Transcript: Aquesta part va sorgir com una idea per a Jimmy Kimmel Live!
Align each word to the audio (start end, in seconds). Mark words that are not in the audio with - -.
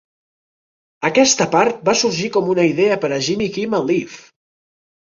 Aquesta 1.09 1.47
part 1.57 1.85
va 1.91 1.95
sorgir 2.01 2.31
com 2.39 2.51
una 2.57 2.67
idea 2.73 3.01
per 3.07 3.15
a 3.15 3.23
Jimmy 3.31 3.55
Kimmel 3.61 3.89
Live! 3.95 4.21